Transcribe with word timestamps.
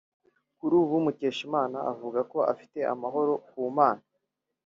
Kuri 0.59 0.73
ubu 0.81 0.95
Mukeshimana 1.05 1.77
avuga 1.91 2.19
ko 2.31 2.37
afite 2.51 2.79
amahoro 2.93 3.31
ku 3.47 3.59
Mana 3.77 4.03